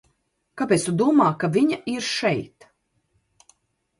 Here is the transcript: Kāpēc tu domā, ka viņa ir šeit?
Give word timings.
Kāpēc 0.59 0.85
tu 0.85 0.93
domā, 1.01 1.27
ka 1.43 1.49
viņa 1.57 1.77
ir 1.95 2.07
šeit? 2.07 2.69